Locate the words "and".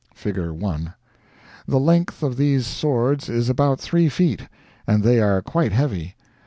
4.87-5.03